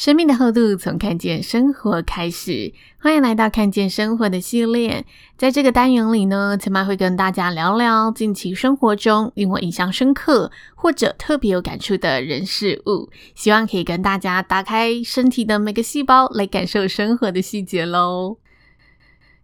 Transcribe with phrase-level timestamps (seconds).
[0.00, 5.04] 生命的厚度从看见生活开始，欢迎来到看见生活的系列。
[5.36, 18.38] 在这个单元里呢，陈妈会跟大家聊聊近期生活中令我印象深刻或者特别有感触的人事物，希望可以跟大家打开身体的每个细胞，来感受生活的细节喽。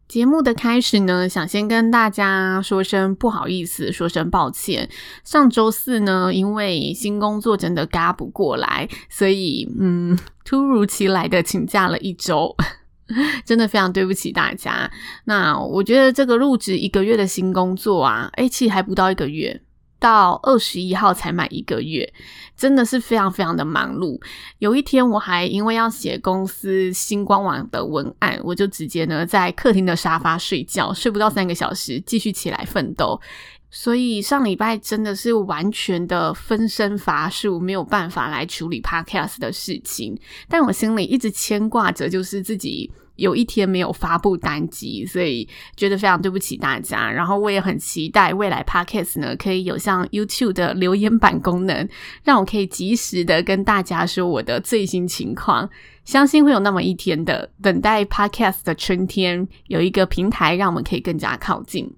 [0.09, 4.89] 节目的开始呢，想先跟大家说声不好意思，说声抱歉。
[5.25, 12.55] 上周四呢，因为新工作真的嘎不过来，所以嗯，突如其来的请假了一周，
[13.45, 14.89] 真的非常对不起大家。
[15.25, 19.61] 那我觉得这个入职一个月的新工作啊，诶，其实还不到一个月。
[20.07, 22.09] 到二十一号才满一个月，
[22.57, 24.17] 真的是非常非常的忙碌。
[24.61, 33.21] 有一天我还因为要写公司新官网的文案，我就直接呢在客厅的沙发睡觉，睡不到三个小时，继续起来奋斗。
[33.71, 40.19] 所以上礼拜真的是完全的分身乏术，没有办法来处理 Podcast 的事情。
[40.49, 42.91] 但我心里一直牵挂着，就是自己。
[43.17, 47.11] 有一天没有发布单集，所以觉得非常对不起大家。
[47.11, 51.89] 然后我也很期待未来 Podcast 呢，可以有像 YouTube 的留言板功能，
[52.25, 55.67] 让我可以及时的跟大家说我的最新情况。
[56.05, 61.91] 相信会有那么一天的，等待 Podcast 的春天，有一个平台让我们可以更加靠近。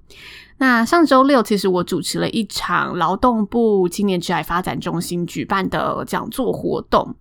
[0.59, 7.15] 那上周六，其实我主持了一场劳动部青年职涯发展中心举办的讲座活动，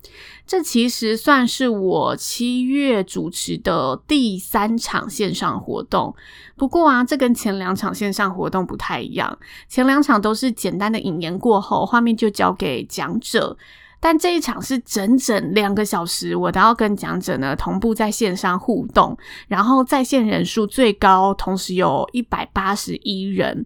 [0.46, 6.16] 这其实算是我七月主持的第三场线上活动。
[6.56, 9.38] 不过啊，这跟前两场线上活动不太一样，
[9.70, 13.56] 前两场都是简单的引言过后，画面就交给讲者。
[14.00, 23.66] 但这一场是整整两个小时，我都要跟讲者呢同步在线上互动，然后在线人数最高，同时有一百八十一人。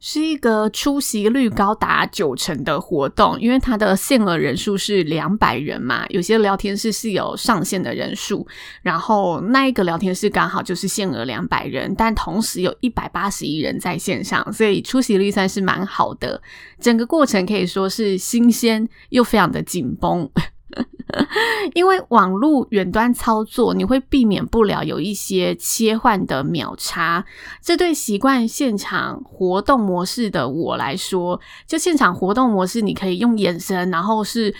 [0.00, 8.46] 是一个出席率高达九成的活动，因为它的限额人数是两百人嘛，有些聊天室是有上限的人数，
[8.82, 16.40] 然后那一个聊天室刚好就是限额两百人，但同时有一百八十一人在线上，所以出席率算是蛮好的。
[16.78, 20.30] 整个过程可以说是新鲜又非常的紧绷。
[21.74, 27.24] 因为网络远端操作，你会避免不了有一些切换的秒差。
[27.62, 34.54] 这对习惯现场活动模式的我来说，就现场活动模式，你可以用眼神，然后是。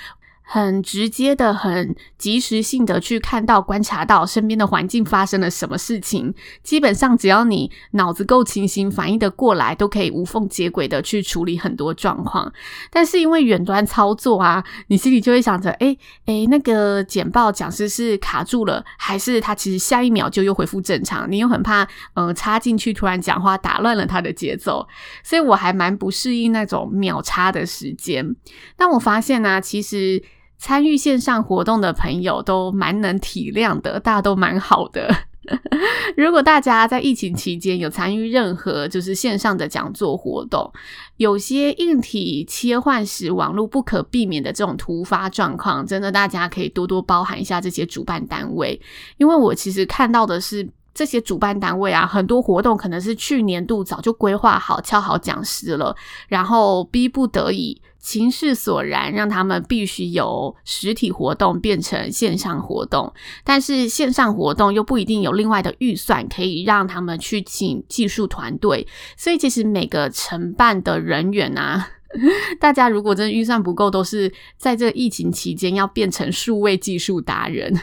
[0.51, 6.33] 很直接的、很及时性的去看到、观察到身边的环境发生了什么事情。
[6.63, 12.51] 基本上，只要你脑子够清醒，反应得过来，都可以无缝接轨的去处理很多状况。
[12.91, 15.95] 但是因为远端操作啊，你心里就会想着：哎
[16.25, 21.31] 哎，那个简报讲师是卡住了，还是他其实下一秒就又恢复正常？
[21.31, 24.89] 你又很怕，呃，插进去突然讲话打乱了他的节奏。
[25.23, 28.35] 所以我还蛮不适应那种秒差的时间。
[28.79, 30.23] 但我发现呢、其实。
[30.59, 35.09] 参与线上活动的朋友都蛮能体谅的，大家都蛮好的。
[36.15, 40.71] 如果大家在疫情期间有参与任何就是线上的讲座活动，
[41.17, 48.79] 有些硬体切换时网络不可避免的这种突发状况，真的大家可以多多包涵一下这些主办单位，
[49.17, 55.97] 因为我其实看到的是这些主办单位啊，很多活动可能是去年度早就规划好、敲好讲师了，
[56.29, 57.81] 然后逼不得已。
[57.99, 63.13] 情势所然，让他们必须由实体活动变成线上活动，
[63.45, 68.87] 但是线上活动又不一定有另外的预算可以让他们去请技术团队，
[69.17, 71.89] 所以其实每个承办的人员啊。
[72.59, 77.79] 大家如果真的预算不够，都是在这疫情期间要变成数位技术达人，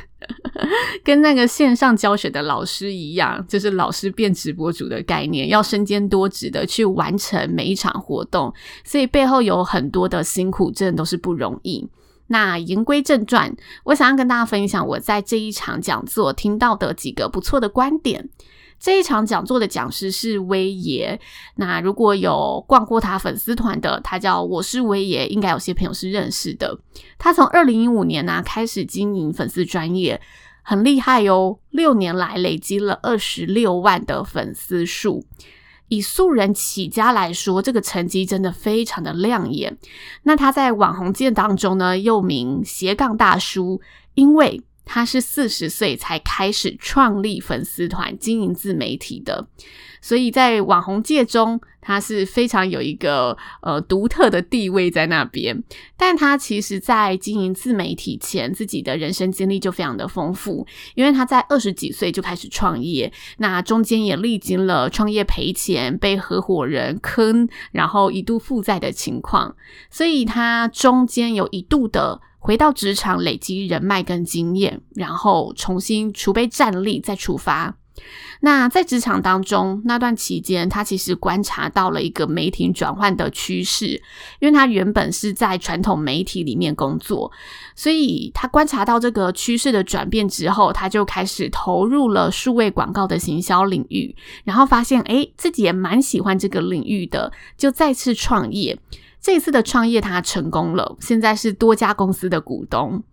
[1.03, 11.89] 跟那个线上教学的老师一样，就是老师变直播主的概念，要身兼多职的去完成每一场活动，所以背后有很多的辛苦，真的都是不容易。
[12.27, 18.29] 那言归正传，我想要跟大家分享我在这一场讲座听到的几个不错的观点。
[18.79, 21.19] 这一场讲座的讲师是威爷，
[21.55, 26.77] 那如果有逛过他粉丝团的，他叫我是威爷，应该有些朋友是认识的。
[27.17, 30.21] 他从二零一五年呢、开始经营粉丝专业，
[30.61, 35.25] 很厉害哦，六年来累积了二十六万的粉丝数。
[35.87, 39.77] 以素人起家来说，这个成绩真的非常的亮眼。
[40.23, 43.79] 那他在网红界当中呢，又名斜杠大叔，
[44.15, 49.47] 因为他是四十岁才开始创立粉丝团、经营自媒体的。
[50.01, 55.63] 所以在网红界中，他是非常有一个呃独特的地位在那边。
[55.97, 69.55] 但他其实，在经营自媒体前，自己的人生经历就非常的丰富，因为他在二十几岁就开始创业，那中间也历经了创业赔钱、被合伙人坑，然后一度负债的情况，
[69.89, 77.75] 所以他中间有一度的回到职场，累积人脉跟经验，然后重新储备战力，再出发。
[78.41, 83.99] 那在职场当中那段期间，他其实观察到了一个媒体转换的趋势，
[84.39, 87.31] 因为他原本是在传统媒体里面工作，
[87.75, 98.77] 所以他观察到这个趋势的转变之后，他就开始投入了数位广告的行销领域，然后发现诶，自己也蛮喜欢这个领域的，就再次创业。
[99.25, 103.03] 这次的创业他成功了，现在是多家公司的股东。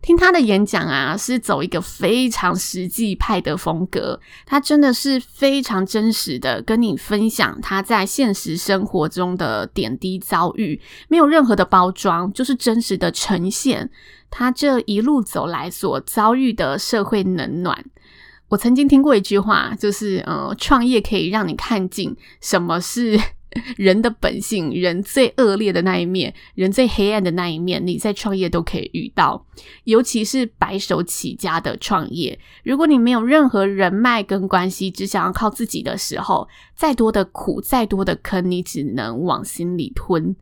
[0.00, 4.18] 听他的演讲啊，是走一个非常实际派的风格。
[4.46, 13.90] 他真的是非常真实的跟你分享他在现实生活中的点滴遭遇，没有任何的包装，就是真实的呈现
[14.30, 17.84] 他这一路走来所遭遇的社会冷暖。
[18.48, 23.20] 我曾经听过一句话，就是呃，创业可以让你看尽什么是。
[23.76, 29.44] 人的本性，人最恶劣的那一面，人最黑暗的那一面，你在创业都可以遇到。
[29.84, 40.34] 尤其是白手起家的创业，如果你没有任何人脉跟关系，只想要靠自己的时候，再多的苦，再多的坑，你只能往心里吞。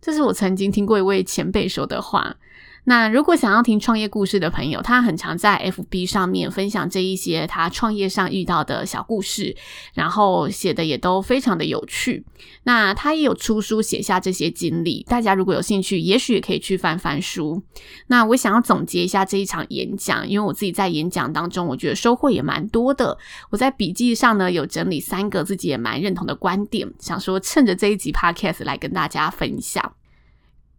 [0.00, 2.36] 这是我曾经听过一位前辈说的话。
[2.84, 9.54] 那如果想要听创业故事的朋友，他很常在 FB 上面分享这一些他创业上遇到的小故事，
[9.92, 12.24] 然后写的也都非常的有趣。
[12.64, 17.62] 那他也有出书写下这些经历，大家如果有兴趣，也许也可以去翻翻书。
[18.06, 23.16] 那我想要总结一下这一场演讲，因为我自己在演讲当中，我觉得收获也蛮多的。
[23.50, 29.92] 我在笔记上呢有整理三个自己也蛮认同的观点，想说趁着这一集 Podcast 来跟大家分享。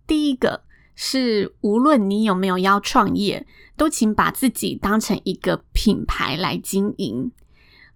[0.08, 0.64] 第一个。
[0.96, 3.46] 是，无论你有没有要创业，
[3.76, 7.32] 都请把自己当成一个品牌来经营。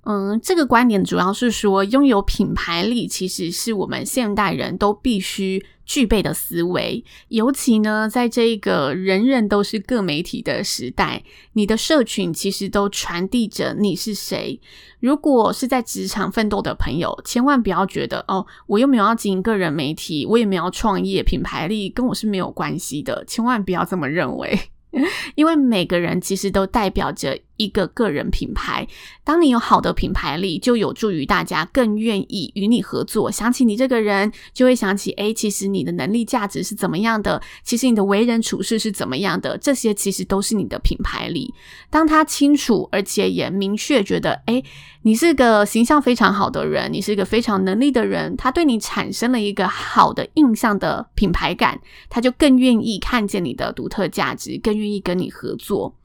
[0.05, 7.03] 嗯，这个观点主要是说，拥有品牌力其实是我们现代人都必须具备的思维。
[7.29, 11.23] 尤其呢，在这个人人都是各媒体的时代，
[11.53, 14.61] 你的社群其实都传递着你是谁。
[14.99, 23.25] 如果是在职场奋斗的朋友，千万不要觉得哦，我又没有要经营个人媒体，我也没有创业，品牌力跟我是没有关系的。
[23.25, 24.59] 千万不要这么认为，
[25.33, 27.39] 因为每个人其实都代表着。
[27.57, 28.87] 一个个人品牌，
[29.23, 33.31] 当你有好的品牌力，就有助于大家更愿意与你合作。
[33.31, 37.41] 想起你这个人，就会想起，诶，其实你的能力价值是怎么样的？
[37.63, 39.57] 其实你的为人处事是怎么样的？
[39.57, 41.53] 这些其实都是你的品牌力。
[41.89, 44.63] 当他清楚而且也明确觉得，诶，
[45.03, 51.79] 你是个形象非常好的人，你是一个非常能力的人，他对你产生了一个好的印象的品牌感，
[52.09, 55.95] 他就更愿意看见你的独特价值，更愿意跟你合作。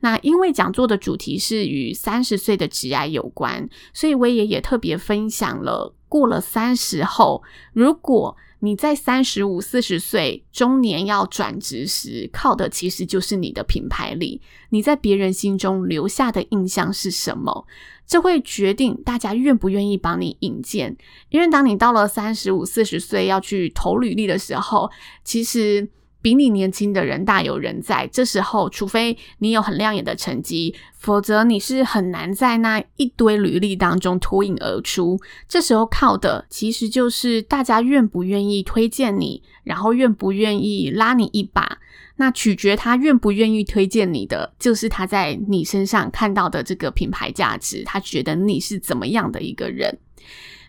[0.00, 17.66] 那因为讲座的主题是与三十岁的职涯有关，所以我也也特别分享了过了三十后，如果你在三十五、四十岁中年要转职时，靠的其实就是你的品牌力，你在别人心中留下的印象是什么？
[18.06, 20.96] 这会决定大家愿不愿意帮你引荐。
[21.28, 24.90] 因为当你到了三十五、四十岁要去投履历的时候，
[25.22, 25.88] 其实。
[26.20, 35.18] 比你年轻的人大有人在，这时候除非你有很亮眼的成绩，否则你是很难在那一堆履历当中脱颖而出。
[35.48, 41.78] 这时候靠的其实就是大家愿不愿意推荐你，然后愿不愿意拉你一把。
[42.16, 49.96] 那取决他愿不愿意推荐你的，就是他在你身上看到的这个品牌价值，他觉得你是怎么样的一个人。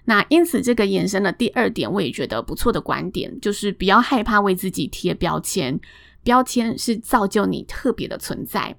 [0.05, 5.79] 那因此，这个延伸的第二点，我也觉得不错的观点，就是不要害怕为自己贴标签，
[6.23, 8.75] 标签是造就你特别的存在。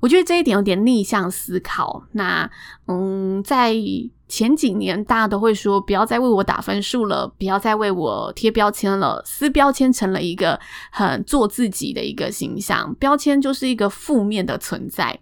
[0.00, 2.04] 我觉得这一点有点逆向思考。
[2.12, 2.50] 那
[2.86, 3.74] 嗯，在
[4.28, 15.20] 前几年，大家都会说，不要再为我打分数了，不要再为我贴标签了，撕标签成了一个很做自己的一个形象，标签就是一个负面的存在。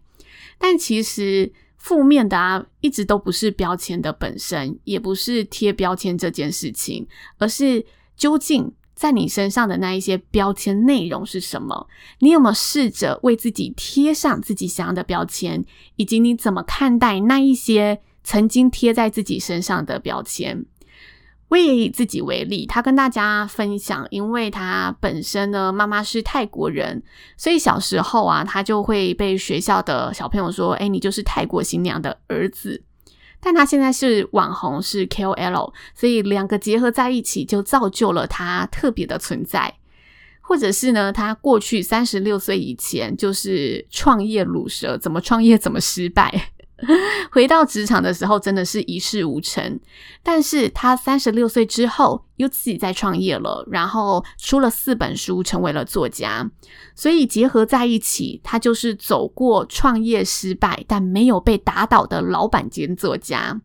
[0.58, 1.52] 但其实。
[1.84, 7.84] 负面的啊，一直都不是标签的本身，也不是贴标签这件事情，而是
[8.16, 11.86] 究竟在你身上的那一些标签内容是什么？
[12.20, 15.62] 你有没有试着为自己贴上自己想要的标签？
[15.96, 20.64] 以及你怎么看待那一些曾经贴在自己身上的标签？
[21.54, 27.00] 我也以自己为例，他跟大家分享，因为他本身呢，妈妈是泰国人，
[27.36, 32.82] 所以小时候啊，他就会被学校的小朋友说：“哎，你就是泰国新娘的儿子。”
[33.38, 39.74] 但他现在是网红，是 KOL，所以两个结合在一起，就造就了他特别的存在。
[40.40, 46.50] 或者是呢，他过去三十六岁以前就是创业卤蛇，怎么创业怎么失败。
[47.30, 49.78] 回到职场的时候，真的是一事无成。
[50.22, 56.50] 但是他三十六岁之后，又自己在创业了，然后出了四本书，成为了作家。
[56.94, 63.60] 所以结合在一起，他就是走过创业失败，但没有被打倒的老板兼作家。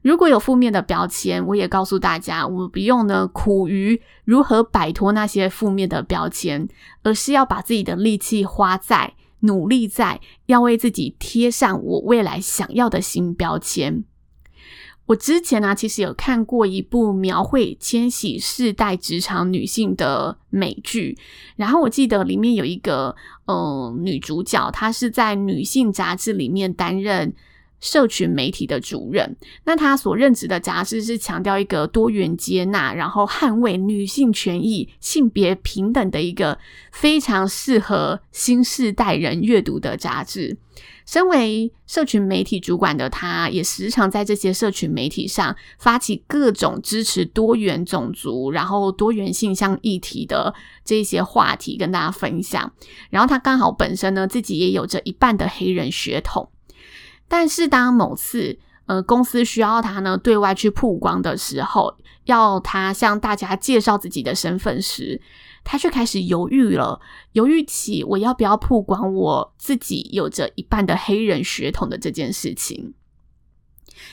[0.00, 6.68] 如果有负面的标签，我也告诉大家，我们不用呢苦于如何摆脱那些负面的标签，
[7.02, 9.14] 而是要把自己的力气花在。
[9.40, 14.04] 努力在要为自己贴上我未来想要的新标签。
[15.06, 21.16] 我之前呢、其实有看过一部描绘千禧世代职场女性的美剧，
[21.56, 23.16] 然后我记得里面有一个
[23.46, 27.34] 嗯、女主角，她是在女性杂志里面担任。
[27.80, 36.58] 社群媒体的主任，那他所任职的杂志是强调一个多元接纳，然后捍卫女性权益、性别平等的一个
[36.92, 40.58] 非常适合新世代人阅读的杂志。
[41.06, 50.54] 身为社群媒体主管的他，也时常在这些社群媒体上发起各种支持多元种族、然后多元性向议题的
[50.84, 52.70] 这些话题跟大家分享。
[53.08, 56.50] 然后他刚好本身呢，自己也有着一半的黑人血统。
[57.28, 61.94] 但是当某次，呃，公司需要他呢对外去曝光的时候，
[62.24, 65.20] 要他向大家介绍自己的身份时，
[65.62, 66.98] 他却开始犹豫了，
[67.32, 72.94] 犹豫起我要不要曝光我自己有着一半的黑人血统的这件事情，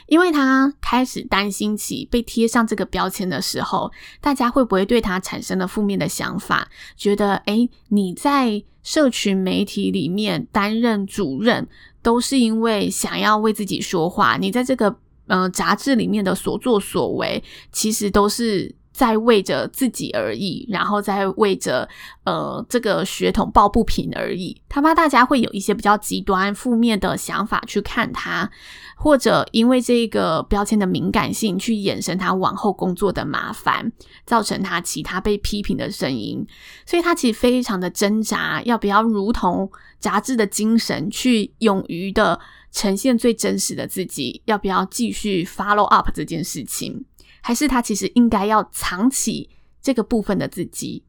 [0.08, 6.68] 因为他开始担心起被贴上这个标签的时候，大家会不会对他产生了负面的想法，
[6.98, 11.70] 觉得，诶，你在社群媒体里面担任主任。
[12.06, 14.96] 都是因为想要为自己说话，你在这个
[15.26, 21.86] 呃杂志里面的所作所为，其实都是在为着自己而已，然后在为着
[22.24, 24.56] 呃这个血统抱不平而已。
[24.70, 28.50] 他怕大家会有一些比较极端负面的想法去看他，
[28.96, 33.92] 或者因为这个标签的敏感性去衍生他往后工作的麻烦，
[34.26, 36.48] 造成他其他被批评的声音。
[36.86, 42.40] 所以他其实非常的挣扎，要不要如同杂志的精神去勇于的
[42.72, 44.42] 呈现最真实的自己？
[44.46, 47.04] 要不要继续 follow up 这件事情？
[47.46, 49.48] 还是他其实应该要藏起
[49.80, 51.04] 这个部分的自己？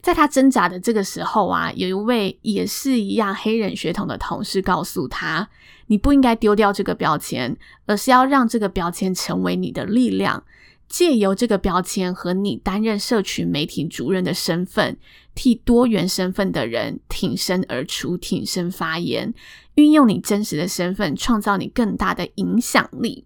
[0.00, 5.48] 在他挣扎的这个时候啊，有一位也是一样黑人血统的同事告诉他
[5.88, 10.44] ：“你不应该丢掉这个标签，而是要让这个标签成为你的力量，
[10.86, 14.96] 借由这个标签和你担任社群媒体主任的身份，
[15.34, 19.34] 替多元身份的人挺身而出、挺身发言，
[19.74, 23.24] 运用你真实的身份，创造你更大的影响力。”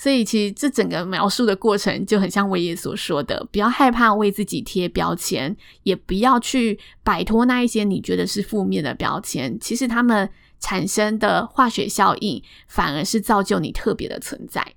[0.00, 9.58] 所以，其实这整个描述的过程就很像我爷所说的：不要害怕为自己贴标签，也不要去摆脱那一些你觉得是负面的标签。
[9.58, 14.74] 其实，他们产生的化学效应，反而是造就你特别的存在。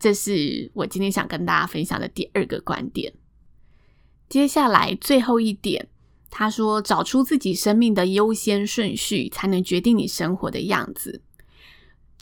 [0.00, 3.14] 这是我今天想跟大家分享的第二个观点。
[4.28, 5.86] 接下来最后一点，
[6.30, 11.20] 他说：找出自己生命的优先顺序，才能决定你生活的样子。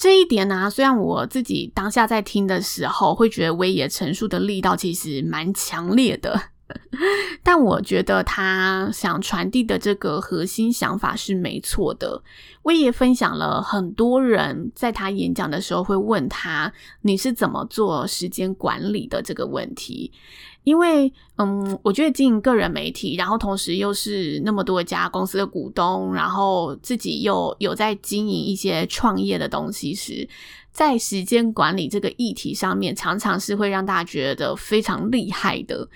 [0.00, 6.40] 这一点呢、啊，虽然我自己当下在听的时候，会觉得威爷陈述的力道其实蛮强烈的，
[7.44, 12.22] 但我觉得他想传递的这个核心想法是没错的。
[12.62, 20.10] 威爷分享了很多人在他演讲的时候会问他，你是怎么做时间管理的这个问题。
[20.64, 30.28] 因为，嗯，我觉得经营个人媒体，然后同时又是那么多家公司的股东，然后自己又有在经营一些创业的东西时，
[30.70, 35.88] 在时间管理这个议题上面，常常是会让大家觉得非常厉害的。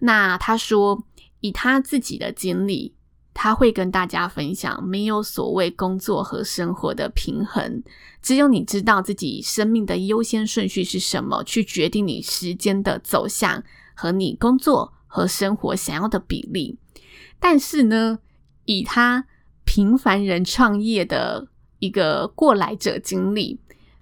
[0.00, 1.02] 那他说，
[1.40, 2.92] 以他自己的经历，
[3.32, 7.82] 他会跟大家分享，没有所谓工作和生活的平衡，
[8.20, 13.64] 只有你知道自己生命的优先顺序是什么，去决定你时间的走向。
[13.94, 16.76] 和你工作和生活想要的比例，
[17.38, 18.18] 但是呢，
[18.64, 19.26] 以他
[19.64, 21.46] 平凡人创业的
[21.78, 23.60] 一个过来者经历，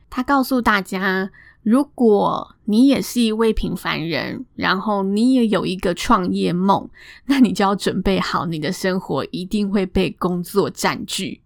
[0.08, 1.30] 他告诉大家，
[1.62, 6.88] 如果你也是一位平凡人，然后你也有一个创业梦，
[7.26, 11.41] 那你就要准备好，你的生活一定会被工作占据。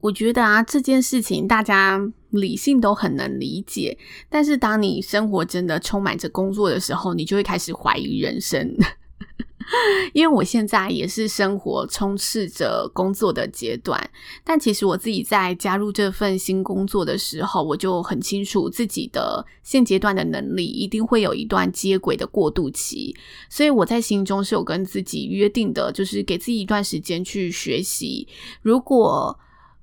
[0.00, 2.00] 我觉得啊，这件事情大家
[2.30, 8.76] 理性都很能理解，但是当你生活真的充满着工作的时候，你就会开始怀疑人生。
[10.14, 14.10] 因为我现在也是生活充斥着工作的阶段，
[14.42, 23.14] 但其实我自己在加入这份新工作的时候，我就很清楚自己的现阶段的能力一定会有一段接轨的过渡期，
[23.50, 28.26] 所以我在心中是有跟自己约定的，就是给自己一段时间去学习。
[28.62, 29.38] 如果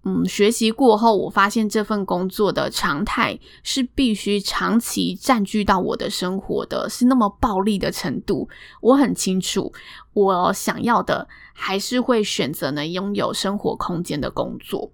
[0.08, 8.48] 嗯，学习过后，我发现这份工作的常态是必须长期占据到我的生活的，是那么暴力的程度。
[8.82, 9.74] 我很清楚，
[10.14, 14.92] 我想要的还是会选择呢拥有生活空间的工作。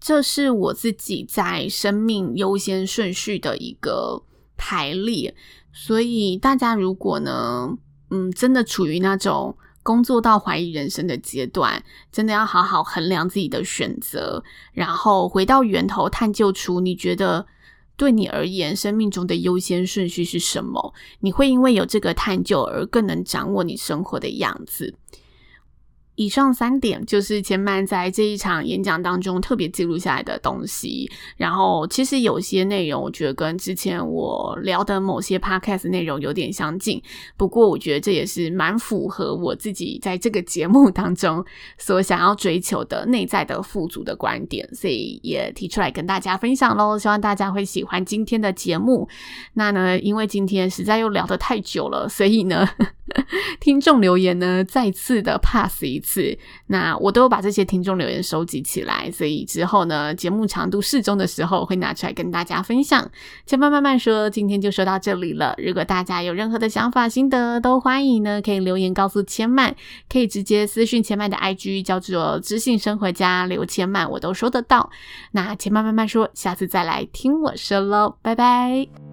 [0.00, 4.22] 这是我自己在生命优先顺序的一个
[4.56, 5.34] 排列。
[5.74, 7.68] 所以大家如果呢，
[8.08, 9.58] 嗯，真的处于那种。
[9.82, 17.46] 工作到怀疑人生的阶段，真的要好好衡量自己的选择，然后回到源头探究出你觉得
[17.96, 20.94] 对你而言生命中的优先顺序是什么。
[21.20, 24.94] 你会因为有这个探究而更能掌握你生活的样子。
[26.22, 31.10] 以上三点就是千曼在这一场演讲当中特别记录下来的东西。
[31.36, 37.02] 然后，其实有些内容我觉得跟之前我聊的某些 podcast 内容有点相近，
[37.36, 41.44] 不过我觉得这也是蛮符合我自己在这个节目当中
[41.76, 46.96] 所想要追求的内在的富足的观点，所以也提出来跟大家分享喽。
[46.96, 49.08] 希望大家会喜欢今天的节目。
[49.54, 52.68] 那呢，因为今天实在又聊得太久了，所以呢，
[53.58, 56.11] 听众留言呢再次的 pass 一次，
[56.66, 63.10] 那我都有把这些听众留言收集起来，所以之后呢，节目长度适中的时候会拿出来跟大家分享。
[63.46, 65.54] 千曼慢慢说，今天就说到这里了。
[65.58, 69.74] 如果大家有任何的想法心得，都欢迎呢可以留言告诉千曼，
[70.08, 74.90] 可以直接私讯千曼的 IG 叫做知性生活家刘千曼，我都收得到。
[75.32, 79.11] 那千曼慢慢说，下次再来听我说喽，拜拜。